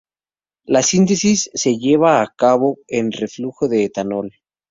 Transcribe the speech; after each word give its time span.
La 0.75 0.81
síntesis 0.81 1.51
se 1.53 1.77
lleva 1.77 2.23
a 2.23 2.33
cabo 2.35 2.79
en 2.87 3.11
reflujo 3.11 3.67
de 3.67 3.83
etanol. 3.83 4.31